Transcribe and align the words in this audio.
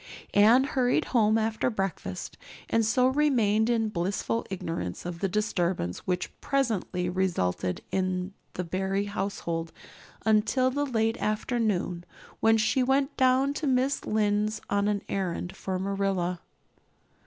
Anne 0.33 0.63
hurried 0.63 1.05
home 1.13 1.37
after 1.37 1.69
breakfast 1.69 2.35
and 2.71 2.83
so 2.87 3.07
remained 3.07 3.69
in 3.69 3.87
blissful 3.87 4.43
ignorance 4.49 5.05
of 5.05 5.19
the 5.19 5.29
disturbance 5.29 6.07
which 6.07 6.33
presently 6.41 7.07
resulted 7.07 7.83
in 7.91 8.33
the 8.53 8.63
Barry 8.63 9.05
household 9.05 9.71
until 10.25 10.71
the 10.71 10.87
late 10.87 11.19
afternoon, 11.21 12.03
when 12.39 12.57
she 12.57 12.81
went 12.81 13.15
down 13.15 13.53
to 13.53 13.67
Mrs. 13.67 14.07
Lynde's 14.11 14.59
on 14.71 14.87
an 14.87 15.03
errand 15.07 15.55
for 15.55 15.77
Marilla. 15.77 16.39